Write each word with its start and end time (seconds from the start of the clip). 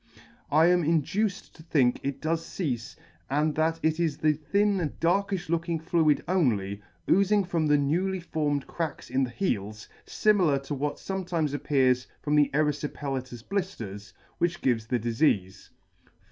I 0.51 0.65
am 0.65 0.83
induced 0.83 1.53
to 1.57 1.61
think 1.61 1.99
it 2.01 2.21
does 2.21 2.43
ceafe*, 2.43 2.95
and 3.29 3.53
that 3.53 3.79
it 3.83 3.99
is 3.99 4.17
the 4.17 4.33
thin 4.33 4.93
darkifh 4.99 5.47
looking 5.47 5.79
fluid 5.79 6.23
only, 6.27 6.81
oozing 7.07 7.43
from 7.43 7.67
the 7.67 7.77
newly 7.77 8.19
formed 8.19 8.65
cracks 8.65 9.11
in 9.11 9.23
the 9.25 9.29
heels, 9.29 9.87
fimilar 10.07 10.57
to 10.63 10.73
what 10.73 10.95
fometimes 10.95 11.53
appears 11.53 12.07
from 12.19 12.35
eryfipelatous 12.37 13.47
blifters, 13.47 14.11
which 14.39 14.61
gives 14.61 14.87
the 14.87 14.97
difeafe. 14.99 15.69